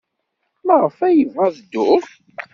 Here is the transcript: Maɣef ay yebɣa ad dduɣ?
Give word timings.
Maɣef 0.65 0.97
ay 1.07 1.15
yebɣa 1.17 1.45
ad 1.47 1.53
dduɣ? 1.59 2.03